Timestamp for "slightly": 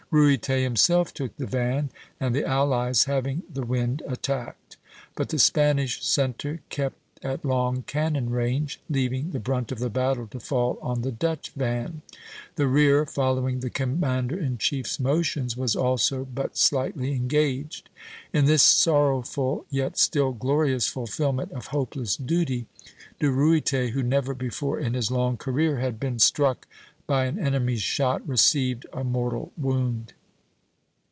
16.57-17.13